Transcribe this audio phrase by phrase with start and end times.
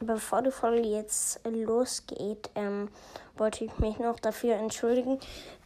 [0.00, 2.88] bevor die Folge jetzt losgeht, ähm,
[3.36, 5.18] wollte ich mich noch dafür entschuldigen,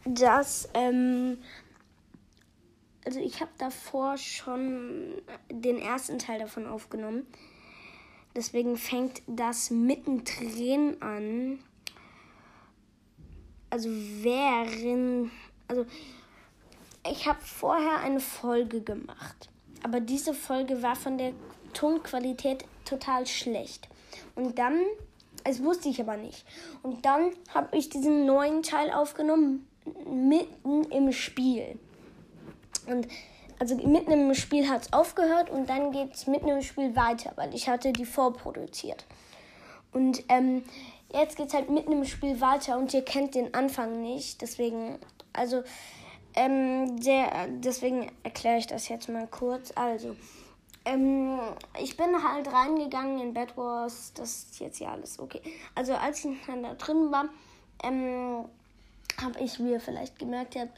[0.05, 1.39] dass, ähm,
[3.05, 7.25] also ich habe davor schon den ersten Teil davon aufgenommen.
[8.35, 11.59] Deswegen fängt das mittendrin an.
[13.69, 15.31] Also während,
[15.67, 15.85] also
[17.09, 19.49] ich habe vorher eine Folge gemacht,
[19.83, 21.33] aber diese Folge war von der
[21.73, 23.87] Tonqualität total schlecht.
[24.35, 24.81] Und dann,
[25.43, 26.45] das wusste ich aber nicht.
[26.83, 29.67] Und dann habe ich diesen neuen Teil aufgenommen,
[30.09, 31.79] mitten im Spiel.
[32.87, 33.07] Und
[33.59, 37.31] also mitten im Spiel hat es aufgehört und dann geht es mitten im Spiel weiter,
[37.35, 39.05] weil ich hatte die vorproduziert.
[39.93, 40.63] Und ähm,
[41.13, 44.41] jetzt geht es halt mitten im Spiel weiter und ihr kennt den Anfang nicht.
[44.41, 44.99] Deswegen,
[45.31, 45.63] also,
[46.35, 49.71] ähm, der, deswegen erkläre ich das jetzt mal kurz.
[49.75, 50.17] Also,
[50.85, 51.39] ähm,
[51.81, 54.13] ich bin halt reingegangen in Bed Wars.
[54.13, 55.41] Das ist jetzt hier alles okay.
[55.73, 57.25] Also, als ich da drin war,
[57.83, 58.45] ähm,
[59.21, 60.71] habe ich, wie ihr vielleicht gemerkt habt,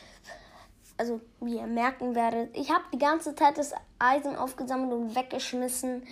[0.97, 6.03] also wie ihr merken werdet, ich habe die ganze Zeit das Eisen aufgesammelt und weggeschmissen.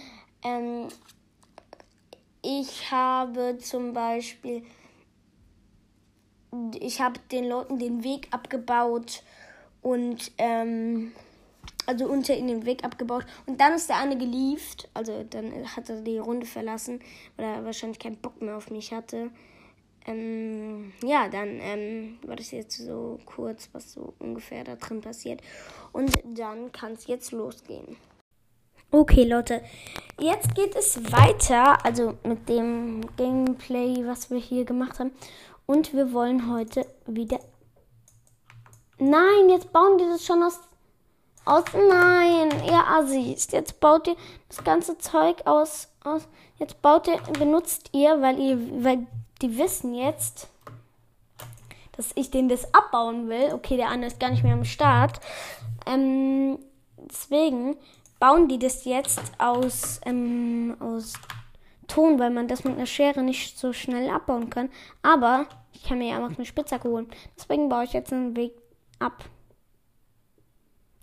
[0.43, 0.89] Ähm,
[2.41, 4.63] ich habe zum Beispiel,
[6.79, 9.23] ich habe den Leuten den Weg abgebaut
[9.81, 11.11] und ähm,
[11.85, 13.25] also unter ihnen den Weg abgebaut.
[13.45, 14.89] Und dann ist der eine gelieft.
[14.93, 16.99] Also dann hat er die Runde verlassen,
[17.37, 19.31] weil er wahrscheinlich keinen Bock mehr auf mich hatte.
[20.07, 25.41] Ähm, ja, dann ähm, war das jetzt so kurz, was so ungefähr da drin passiert.
[25.93, 27.97] Und dann kann es jetzt losgehen.
[28.91, 29.61] Okay, Leute,
[30.19, 35.11] jetzt geht es weiter, also mit dem Gameplay, was wir hier gemacht haben.
[35.65, 37.39] Und wir wollen heute wieder.
[38.97, 40.59] Nein, jetzt bauen die das schon aus.
[41.45, 41.63] Aus.
[41.73, 43.51] Nein, ihr Assis.
[43.51, 44.15] Jetzt baut ihr
[44.49, 45.89] das ganze Zeug aus.
[46.03, 49.07] aus jetzt baut ihr, benutzt ihr, weil ihr, weil
[49.41, 50.49] die wissen jetzt,
[51.95, 53.53] dass ich denen das abbauen will.
[53.53, 55.19] Okay, der andere ist gar nicht mehr am Start.
[55.85, 56.57] Ähm,
[56.97, 57.77] deswegen
[58.19, 61.13] bauen die das jetzt aus, ähm, aus
[61.87, 64.69] Ton, weil man das mit einer Schere nicht so schnell abbauen kann.
[65.03, 67.07] Aber ich kann mir ja auch eine Spitzhacke holen.
[67.37, 68.53] Deswegen baue ich jetzt einen Weg
[68.97, 69.25] ab.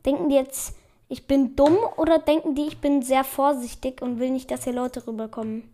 [0.04, 0.76] Denken die jetzt,
[1.08, 4.72] ich bin dumm oder denken die, ich bin sehr vorsichtig und will nicht, dass hier
[4.72, 5.72] Leute rüberkommen?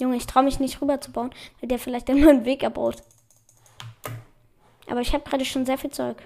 [0.00, 1.30] Junge, ich traue mich nicht rüber zu bauen,
[1.60, 3.02] weil der vielleicht mal einen Weg erbaut.
[4.88, 6.16] Aber ich habe gerade schon sehr viel Zeug.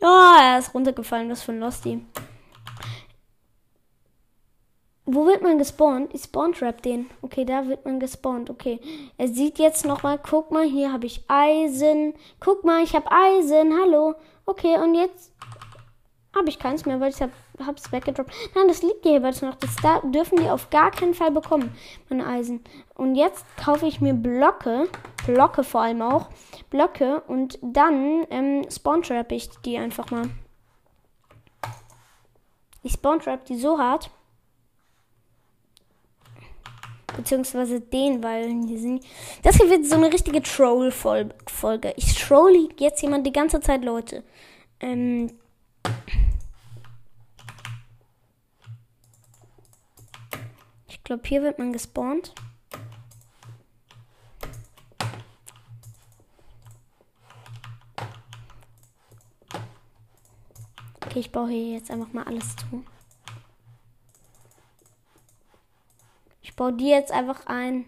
[0.00, 1.30] Oh, er ist runtergefallen.
[1.30, 2.04] Was für ein Losty.
[5.20, 6.14] Wo wird man gespawnt?
[6.14, 7.10] Ich spawn trap den.
[7.20, 8.48] Okay, da wird man gespawnt.
[8.48, 8.80] Okay.
[9.18, 10.18] Er sieht jetzt nochmal.
[10.18, 12.14] Guck mal, hier habe ich Eisen.
[12.42, 13.78] Guck mal, ich habe Eisen.
[13.78, 14.14] Hallo.
[14.46, 15.30] Okay, und jetzt
[16.34, 17.32] habe ich keins mehr, weil ich habe
[17.76, 18.32] es weggedroppt.
[18.54, 19.56] Nein, das liegt hier jeweils noch.
[19.56, 21.76] Das da dürfen die auf gar keinen Fall bekommen,
[22.08, 22.64] meine Eisen.
[22.94, 24.88] Und jetzt kaufe ich mir Blöcke,
[25.26, 26.30] Blöcke vor allem auch,
[26.70, 30.30] Blöcke und dann ähm, spawn-trap ich die einfach mal.
[32.82, 34.10] Ich spawn-trap die so hart.
[37.16, 39.04] Beziehungsweise den, weil die sind.
[39.42, 41.92] Das hier wird so eine richtige Troll-Folge.
[41.96, 44.22] Ich troll jetzt jemand die ganze Zeit Leute.
[44.80, 45.32] Ähm,
[50.88, 52.32] ich glaube, hier wird man gespawnt.
[61.04, 62.84] Okay, ich baue hier jetzt einfach mal alles zu.
[66.60, 67.86] Baue die jetzt einfach ein.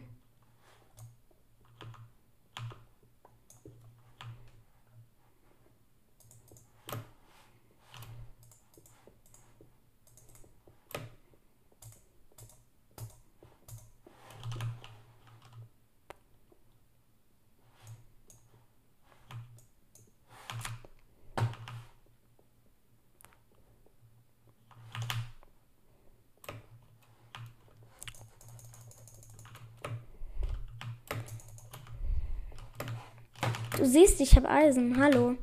[33.83, 34.97] Du siehst, ich habe Eisen.
[34.97, 35.35] Hallo.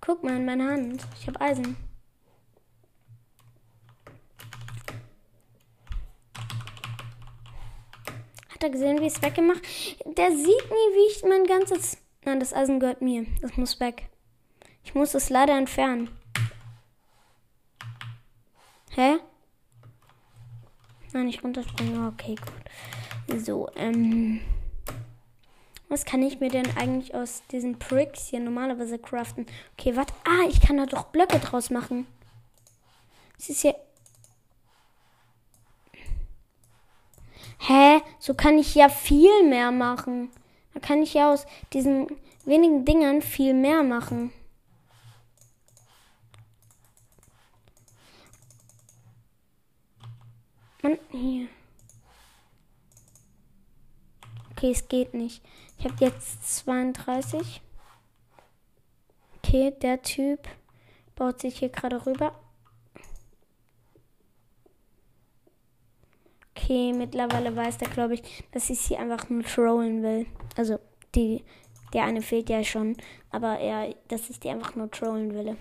[0.00, 1.06] Guck mal in meine Hand.
[1.16, 1.76] Ich habe Eisen.
[8.48, 9.62] Hat er gesehen, wie ich es weggemacht?
[10.04, 11.98] Der sieht nie, wie ich mein ganzes.
[12.24, 13.26] Nein, das Eisen gehört mir.
[13.42, 14.08] Das muss weg.
[14.82, 16.10] Ich muss es leider entfernen.
[18.90, 19.18] Hä?
[21.12, 22.08] Nein, nicht runterspringen.
[22.08, 23.40] Okay, gut.
[23.40, 24.40] So, ähm.
[25.88, 29.46] Was kann ich mir denn eigentlich aus diesen Pricks hier normalerweise craften?
[29.72, 30.12] Okay, warte.
[30.24, 32.06] Ah, ich kann da doch Blöcke draus machen.
[33.38, 33.72] Es ist ja...
[37.60, 38.02] Hä?
[38.18, 40.30] So kann ich ja viel mehr machen.
[40.74, 42.06] Da kann ich ja aus diesen
[42.44, 44.30] wenigen Dingern viel mehr machen.
[50.82, 51.48] Mann, hier.
[54.58, 55.40] Okay, es geht nicht.
[55.78, 57.62] Ich habe jetzt 32.
[59.36, 60.48] Okay, der Typ
[61.14, 62.32] baut sich hier gerade rüber.
[66.56, 70.26] Okay, mittlerweile weiß der, glaube ich, dass ich sie einfach nur trollen will.
[70.56, 70.80] Also,
[71.14, 71.44] die,
[71.92, 72.96] der eine fehlt ja schon,
[73.30, 75.56] aber er, dass ich die einfach nur trollen will.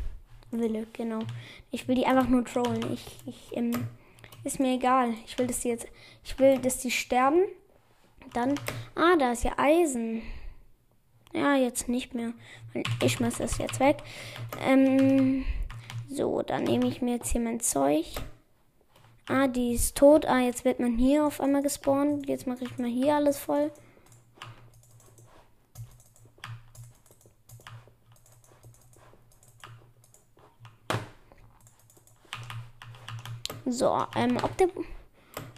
[0.49, 1.19] Wille, genau.
[1.69, 2.91] Ich will die einfach nur trollen.
[2.91, 3.89] Ich, ich, ähm,
[4.43, 5.13] ist mir egal.
[5.27, 5.85] Ich will, dass die jetzt,
[6.23, 7.43] ich will, dass die sterben.
[8.33, 8.55] Dann,
[8.95, 10.21] ah, da ist ja Eisen.
[11.33, 12.33] Ja, jetzt nicht mehr.
[13.03, 13.97] Ich schmeiß das jetzt weg.
[14.61, 15.45] Ähm,
[16.09, 18.05] so, dann nehme ich mir jetzt hier mein Zeug.
[19.27, 20.25] Ah, die ist tot.
[20.25, 22.27] Ah, jetzt wird man hier auf einmal gespawnt.
[22.29, 23.71] Jetzt mache ich mal hier alles voll.
[33.65, 34.69] So, ähm, ob der.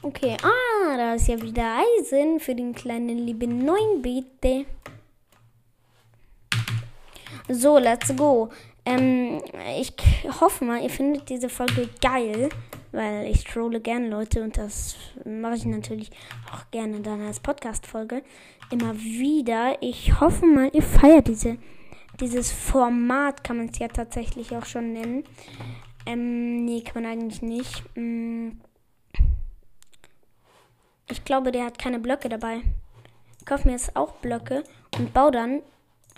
[0.01, 4.65] Okay, ah, da ist ja wieder Eisen für den kleinen lieben 9 bitte.
[7.49, 8.49] So, let's go.
[8.85, 9.41] Ähm,
[9.77, 9.93] ich
[10.39, 12.47] hoffe mal, ihr findet diese Folge geil,
[12.93, 16.11] weil ich trolle gerne Leute und das mache ich natürlich
[16.53, 18.23] auch gerne dann als Podcast-Folge
[18.71, 19.81] immer wieder.
[19.81, 21.57] Ich hoffe mal, ihr feiert diese,
[22.21, 25.25] dieses Format, kann man es ja tatsächlich auch schon nennen.
[26.05, 27.83] Ähm, nee, kann man eigentlich nicht.
[27.95, 28.61] Hm.
[31.11, 32.61] Ich glaube, der hat keine Blöcke dabei.
[33.39, 34.63] Ich kaufe mir jetzt auch Blöcke
[34.97, 35.61] und baue dann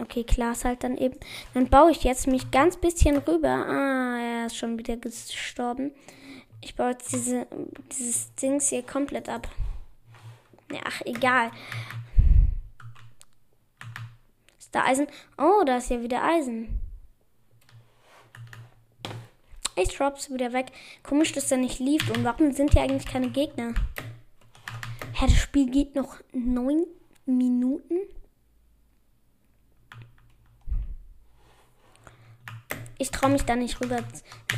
[0.01, 1.19] Okay, klar ist halt dann eben.
[1.53, 3.49] Dann baue ich jetzt mich ganz bisschen rüber.
[3.49, 5.91] Ah, er ist schon wieder gestorben.
[6.61, 7.45] Ich baue jetzt diese,
[7.91, 9.47] dieses Dings hier komplett ab.
[10.85, 11.51] Ach, egal.
[14.57, 15.07] Ist da Eisen?
[15.37, 16.79] Oh, da ist ja wieder Eisen.
[19.75, 20.67] Ich drop's wieder weg.
[21.03, 22.09] Komisch, dass er nicht lief.
[22.09, 23.73] Und warum sind hier eigentlich keine Gegner?
[25.21, 26.87] Hä, das Spiel geht noch neun
[27.27, 27.93] Minuten?
[32.97, 33.99] Ich traue mich da nicht rüber.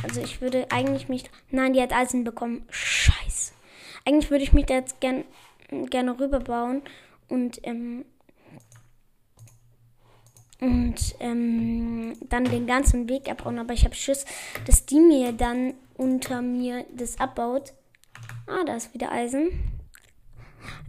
[0.03, 1.29] Also ich würde eigentlich mich.
[1.49, 2.65] Nein, die hat Eisen bekommen.
[2.69, 3.51] Scheiße.
[4.05, 5.25] Eigentlich würde ich mich da jetzt gern,
[5.89, 6.81] gerne rüberbauen
[7.27, 8.05] und ähm,
[10.61, 13.59] und ähm, dann den ganzen Weg abbauen.
[13.59, 14.23] Aber ich habe Schiss,
[14.65, 17.73] dass die mir dann unter mir das abbaut.
[18.47, 19.72] Ah, da ist wieder Eisen.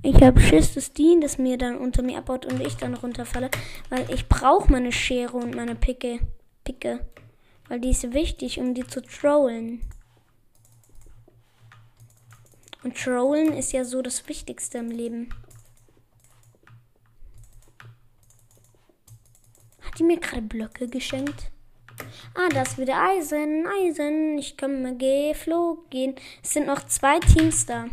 [0.02, 3.50] Ich habe Schiss, dass die das mir dann unter mir abbaut und ich dann runterfalle,
[3.88, 6.20] weil ich brauche meine Schere und meine Picke.
[6.64, 7.06] Picke.
[7.68, 9.80] Weil die ist wichtig, um die zu trollen.
[12.82, 15.30] Und trollen ist ja so das Wichtigste im Leben.
[19.80, 21.50] Hat die mir gerade Blöcke geschenkt?
[22.34, 24.36] Ah, da ist wieder Eisen, Eisen.
[24.38, 26.16] Ich komme geflogen.
[26.42, 27.86] Es sind noch zwei Teams da.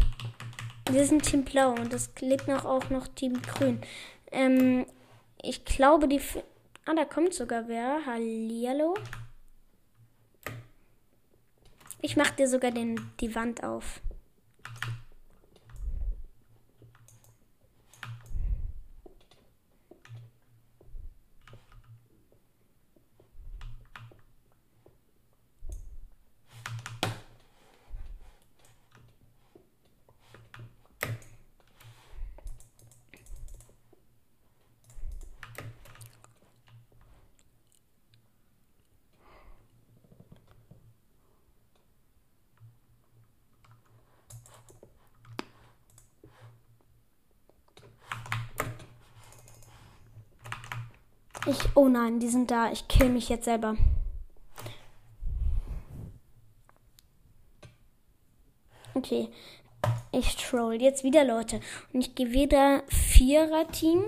[0.89, 3.81] Wir sind Team Blau und es lebt noch auch noch Team Grün.
[4.31, 4.85] Ähm,
[5.41, 6.17] ich glaube, die.
[6.17, 6.39] F
[6.85, 8.05] ah, da kommt sogar wer.
[8.05, 8.95] Hallihallo.
[12.01, 14.01] Ich mach dir sogar den, die Wand auf.
[51.47, 52.71] Ich, oh nein, die sind da.
[52.71, 53.75] Ich kill mich jetzt selber.
[58.93, 59.29] Okay.
[60.11, 61.59] Ich troll jetzt wieder Leute.
[61.91, 64.03] Und ich gehe wieder Vierer-Team.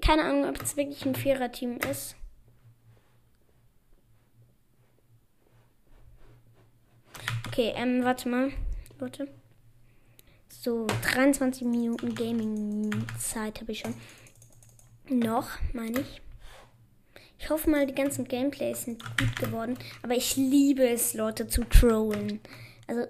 [0.00, 2.16] Keine Ahnung, ob es wirklich ein Vierer-Team ist.
[7.46, 8.50] Okay, ähm, warte mal.
[8.98, 9.28] Warte.
[10.68, 13.94] So, 23 Minuten Gaming-Zeit habe ich schon.
[15.08, 16.20] Noch, meine ich.
[17.38, 19.78] Ich hoffe mal, die ganzen Gameplays sind gut geworden.
[20.02, 22.40] Aber ich liebe es, Leute zu trollen.
[22.86, 23.06] Also,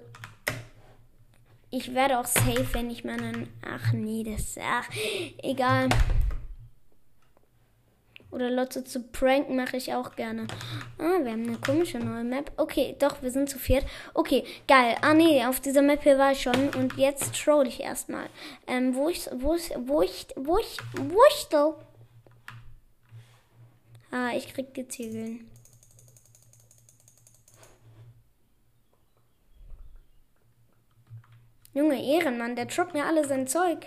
[1.70, 3.48] ich werde auch safe, wenn ich meinen.
[3.68, 4.54] Ach nee, das.
[4.62, 4.88] Ach,
[5.42, 5.88] egal.
[8.30, 10.46] Oder Lotte zu pranken mache ich auch gerne.
[10.98, 12.52] Ah, wir haben eine komische neue Map.
[12.58, 13.86] Okay, doch, wir sind zu viert.
[14.12, 14.96] Okay, geil.
[15.00, 16.68] Ah, nee, auf dieser Map hier war ich schon.
[16.74, 18.26] Und jetzt troll ich erstmal.
[18.66, 21.74] Ähm, wo ich, wo ich, wo ich, wo ich, wo ich da?
[24.10, 25.50] Ah, ich krieg die Ziegeln.
[31.72, 33.86] Junge Ehrenmann, der droppt mir alle sein Zeug.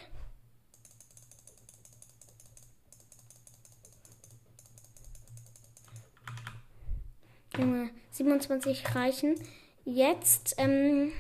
[7.58, 9.36] Junge, 27 reichen.
[9.84, 11.12] Jetzt, ähm,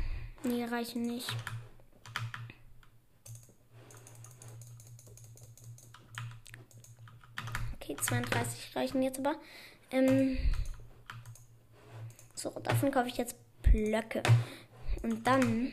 [0.43, 1.29] nee, reichen nicht.
[7.75, 9.35] Okay, 32 reichen jetzt aber.
[9.91, 10.37] Ähm,
[12.35, 14.23] so, davon kaufe ich jetzt Blöcke.
[15.03, 15.71] Und dann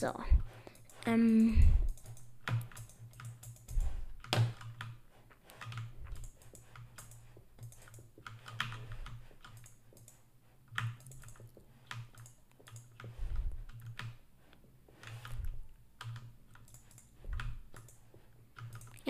[0.00, 0.14] So.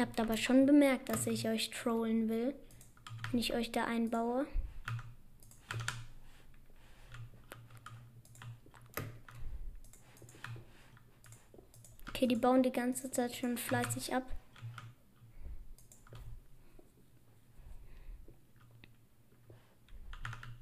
[0.01, 2.55] Ihr habt aber schon bemerkt, dass ich euch trollen will,
[3.31, 4.47] wenn ich euch da einbaue.
[12.09, 14.23] Okay, die bauen die ganze Zeit schon fleißig ab.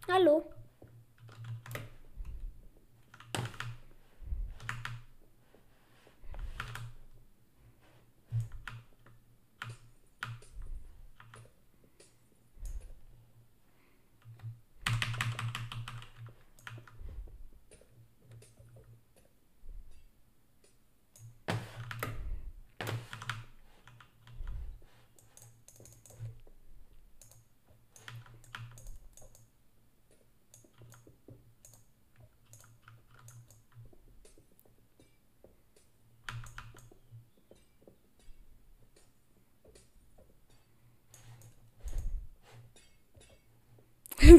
[0.08, 0.50] Hallo.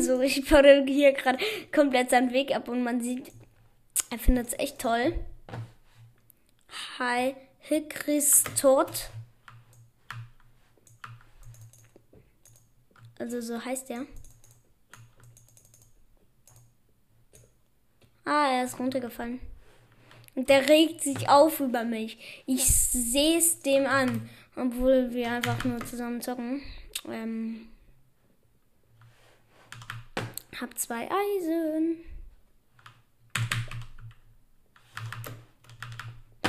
[0.10, 1.38] So, ich baue hier gerade
[1.72, 3.32] komplett seinen Weg ab und man sieht,
[4.10, 5.14] er findet es echt toll.
[6.98, 9.12] Hi, Hikristot.
[13.20, 14.06] Also so heißt er.
[18.26, 19.40] Ah, er ist runtergefallen.
[20.34, 22.44] Und der regt sich auf über mich.
[22.48, 24.30] Ich sehe es dem an.
[24.56, 26.62] Obwohl wir einfach nur zusammen zocken.
[27.08, 27.68] Ähm,
[30.62, 31.98] hab zwei Eisen.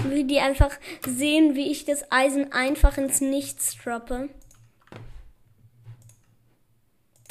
[0.08, 0.72] Wie die einfach
[1.06, 4.30] sehen, wie ich das Eisen einfach ins Nichts droppe.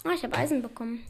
[0.03, 1.03] Ah, ich habe Eisen bekommen.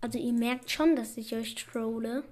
[0.00, 2.24] Also ihr merkt schon, dass ich euch trolle.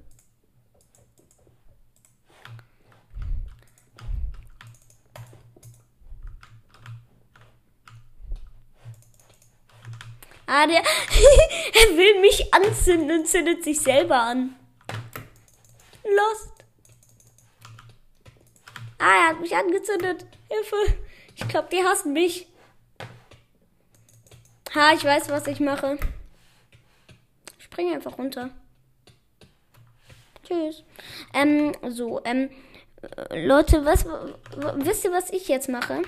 [10.59, 10.79] Ah, der.
[10.81, 14.57] er will mich anzünden und zündet sich selber an.
[16.03, 16.53] Lost.
[18.99, 20.25] Ah, er hat mich angezündet.
[20.49, 20.99] Hilfe.
[21.35, 22.47] Ich glaube, die hassen mich.
[24.75, 25.99] Ha, ich weiß, was ich mache.
[27.59, 28.49] Spring einfach runter.
[30.43, 30.85] Tschüss.
[31.35, 32.49] Ähm, so, ähm,
[33.31, 34.07] Leute, was,
[34.77, 36.01] wisst ihr, was ich jetzt mache?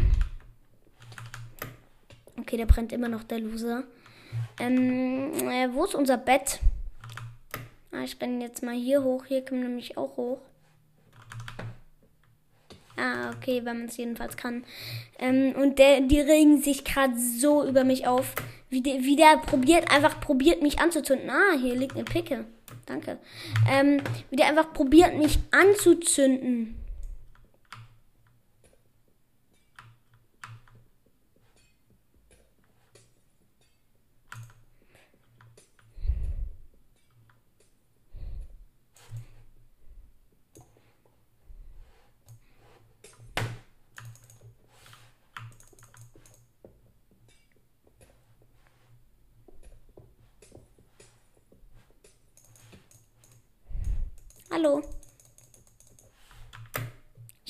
[2.41, 3.85] Okay, da brennt immer noch der Loser.
[4.61, 6.61] Ähm, äh, wo ist unser Bett?
[7.93, 9.25] Ah, ich renne jetzt mal hier hoch.
[9.27, 10.41] Hier kommen nämlich auch hoch.
[12.97, 14.65] Ah, okay, wenn man es jedenfalls kann.
[15.19, 18.35] Ähm, und der, die regen sich gerade so über mich auf.
[18.71, 21.31] Wie der, wie der probiert, einfach probiert mich anzuzünden.
[21.31, 22.45] Ah, hier liegt eine Picke.
[22.87, 23.19] Danke.
[23.71, 26.75] Ähm, wie der einfach probiert, mich anzuzünden.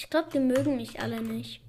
[0.09, 1.61] Ich glaube, die mögen mich alle nicht.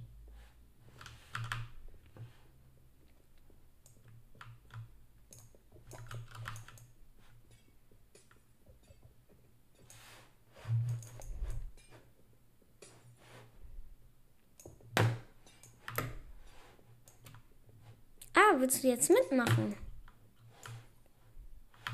[18.33, 19.75] Ah, willst du jetzt mitmachen?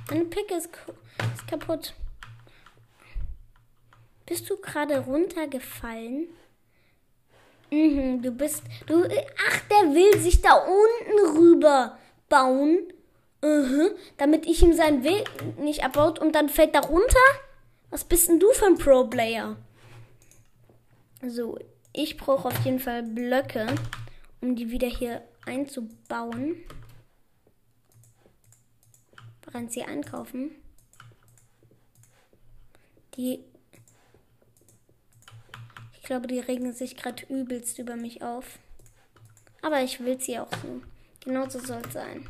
[0.10, 0.70] Deine Pick ist,
[1.34, 1.96] ist kaputt.
[4.26, 6.28] Bist du gerade runtergefallen?
[7.72, 8.64] Mhm, du bist.
[8.88, 9.04] Du.
[9.04, 11.98] Ach, der will sich da unten rüber
[12.30, 12.80] bauen.
[13.42, 17.20] Mhm, damit ich ihm seinen Weg nicht abbaut und dann fällt er runter?
[17.92, 19.58] Was bist denn du für ein Pro-Player?
[21.22, 21.60] So,
[21.94, 23.68] ich brauche auf jeden Fall Blöcke,
[24.42, 26.64] um die wieder hier einzubauen.
[29.44, 30.52] Während sie einkaufen.
[33.16, 33.44] Die.
[36.06, 38.60] Ich glaube, die regen sich gerade übelst über mich auf.
[39.64, 40.84] Aber ich will sie auch so.
[41.22, 42.30] Genauso soll es sein.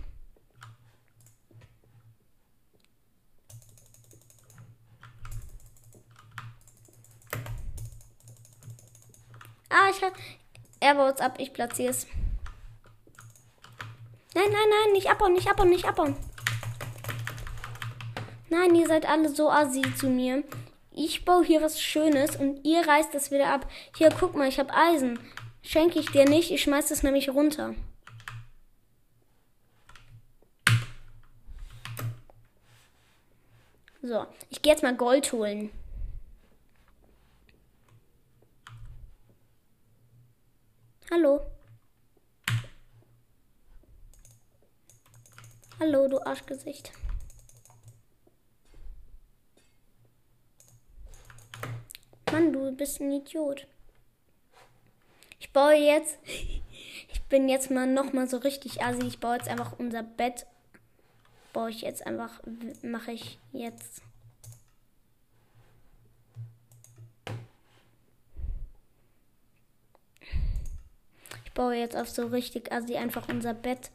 [9.68, 10.16] Ah, ich habe.
[10.80, 12.08] Er baut ab, ich platziere es.
[14.34, 16.16] Nein, nein, nein, nicht abbauen, nicht abbauen, nicht abbauen.
[18.48, 20.46] Nein, ihr seid alle so assi zu mir.
[20.98, 23.70] Ich baue hier was Schönes und ihr reißt das wieder ab.
[23.98, 25.20] Hier, guck mal, ich habe Eisen.
[25.62, 27.76] Schenke ich dir nicht, ich schmeiß das nämlich runter.
[34.02, 35.70] So, ich gehe jetzt mal Gold holen.
[41.12, 41.42] Hallo.
[45.78, 46.94] Hallo, du Arschgesicht.
[52.32, 53.68] Mann, du bist ein Idiot.
[55.40, 56.18] Ich baue jetzt.
[56.24, 59.08] Ich bin jetzt mal noch mal so richtig assi.
[59.08, 60.46] Ich baue jetzt einfach unser Bett.
[61.54, 62.42] Baue ich jetzt einfach.
[62.82, 64.02] Mache ich jetzt.
[71.46, 73.92] Ich baue jetzt auf so richtig assi einfach unser Bett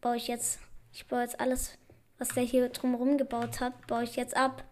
[0.00, 0.58] baue ich jetzt,
[0.92, 1.76] ich baue jetzt alles,
[2.18, 4.64] was der hier drumherum gebaut hat, baue ich jetzt ab.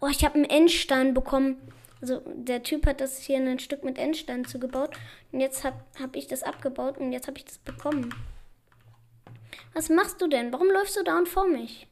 [0.00, 1.56] Oh, ich habe einen Endstein bekommen.
[2.00, 4.96] Also der Typ hat das hier in ein Stück mit Endstein zugebaut.
[5.32, 8.14] Und jetzt habe hab ich das abgebaut und jetzt habe ich das bekommen.
[9.74, 10.52] Was machst du denn?
[10.52, 11.86] Warum läufst du da und vor mich?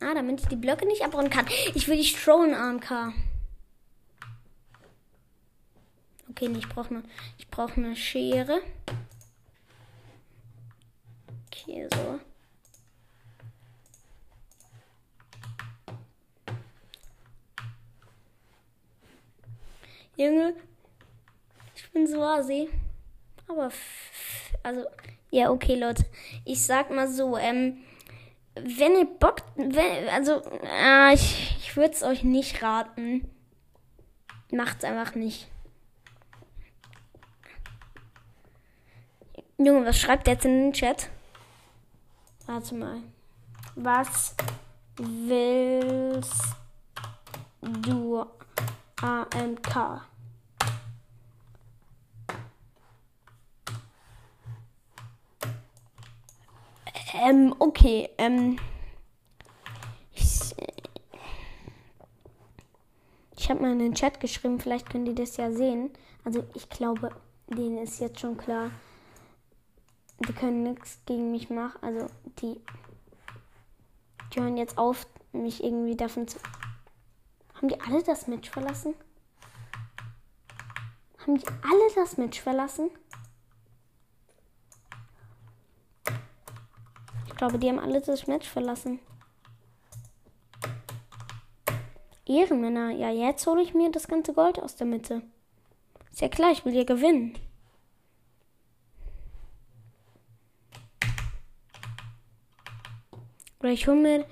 [0.00, 1.46] Ah, damit ich die Blöcke nicht abbauen kann.
[1.74, 3.14] Ich will die Throne AMK.
[6.30, 7.02] Okay, ich brauche eine,
[7.38, 8.60] ich brauche eine Schere.
[11.46, 12.20] Okay, so.
[20.18, 20.52] Junge,
[21.76, 22.68] ich bin so assi.
[23.46, 23.70] Aber,
[24.64, 24.84] also,
[25.30, 26.04] ja, okay, Leute.
[26.44, 27.78] Ich sag mal so, ähm,
[28.56, 33.30] wenn ihr Bock, wenn, also, äh, ich, ich würde es euch nicht raten.
[34.50, 35.46] Macht's einfach nicht.
[39.56, 41.10] Junge, was schreibt der jetzt in den Chat?
[42.46, 43.02] Warte mal.
[43.76, 44.34] Was
[44.96, 46.56] willst
[47.62, 48.26] du
[49.00, 50.07] AMK?
[57.14, 58.58] Ähm, okay, ähm.
[60.12, 60.54] Ich,
[63.36, 65.90] ich habe mal in den Chat geschrieben, vielleicht könnt ihr das ja sehen.
[66.24, 67.10] Also, ich glaube,
[67.48, 68.70] denen ist jetzt schon klar,
[70.26, 71.78] die können nichts gegen mich machen.
[71.80, 72.08] Also
[72.40, 72.60] die,
[74.32, 76.38] die hören jetzt auf, mich irgendwie davon zu.
[77.54, 78.94] Haben die alle das Match verlassen?
[81.18, 82.90] Haben die alle das Match verlassen?
[87.38, 89.00] Glaube, die haben alle das Match verlassen.
[92.26, 95.22] Ehrenmänner, ja, jetzt hole ich mir das ganze Gold aus der Mitte.
[96.10, 97.38] Ist ja klar, ich will ja gewinnen.
[103.60, 104.26] Oder ich hole mir,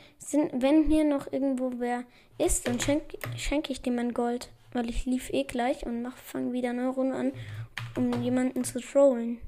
[0.53, 2.05] wenn hier noch irgendwo wer
[2.38, 4.51] ist, dann schenke schenk ich dem mein Gold.
[4.73, 7.33] Weil ich lief eh gleich und mach, fang wieder eine Runde an,
[7.97, 9.38] um jemanden zu trollen.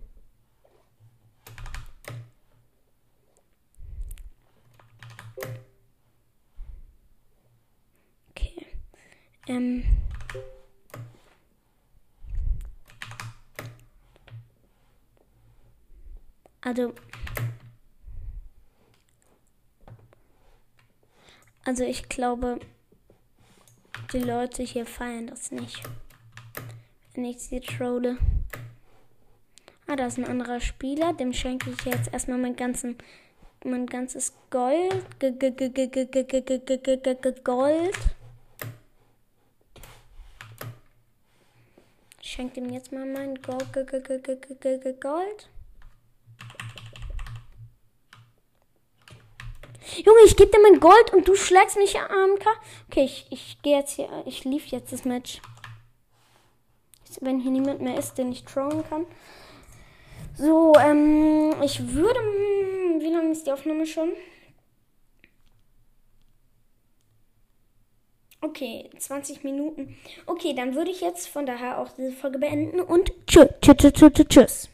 [8.30, 8.66] Okay.
[9.48, 9.82] Ähm.
[16.60, 16.92] Also.
[21.64, 22.60] Also ich glaube,
[24.12, 25.82] die Leute hier feiern das nicht.
[27.14, 28.16] Wenn ich sie trolle.
[29.86, 31.14] Ah, da ist ein anderer Spieler.
[31.14, 32.96] Dem schenke ich jetzt erstmal mein, ganzen,
[33.64, 35.04] mein ganzes Gold.
[37.44, 38.17] Gold.
[42.28, 43.74] Ich schenke ihm jetzt mal mein Gold.
[49.96, 52.46] Junge, ich gebe dir mein Gold und du schlägst mich AMK.
[52.90, 54.10] Okay, ich, ich gehe jetzt hier.
[54.26, 55.40] Ich lief jetzt das Match.
[57.22, 59.06] Wenn hier niemand mehr ist, den ich trollen kann.
[60.36, 62.20] So, ähm, ich würde.
[63.00, 64.12] Wie lange ist die Aufnahme schon?
[68.40, 69.96] Okay, 20 Minuten.
[70.26, 73.48] Okay, dann würde ich jetzt von daher auch diese Folge beenden und tschüss.
[73.60, 74.68] tschüss, tschüss, tschüss.